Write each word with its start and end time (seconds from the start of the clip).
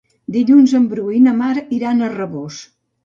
Dilluns 0.35 0.71
en 0.79 0.87
Bru 0.95 1.05
i 1.17 1.21
na 1.27 1.33
Mar 1.43 1.53
iran 1.81 2.01
a 2.07 2.13
Rabós. 2.17 2.59